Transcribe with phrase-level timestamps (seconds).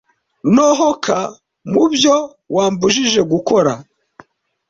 [0.53, 1.17] Nohoka
[1.71, 2.15] mubyo
[2.55, 3.73] wambujije gukora